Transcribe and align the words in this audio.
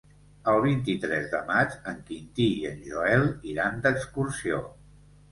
El 0.51 0.59
vint-i-tres 0.61 1.25
de 1.33 1.41
maig 1.49 1.75
en 1.91 1.99
Quintí 2.07 2.47
i 2.61 2.63
en 2.69 2.79
Joel 2.85 3.27
iran 3.51 3.77
d'excursió. 3.85 4.63